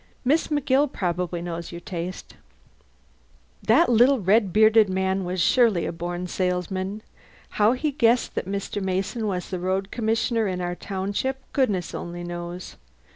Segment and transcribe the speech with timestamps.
[0.25, 2.33] Miss McGill probably knows your tastes."
[3.61, 7.03] That little red bearded man was surely a born salesman.
[7.49, 8.81] How he guessed that Mr.
[8.81, 12.77] Mason was the road commissioner in our township, goodness only knows.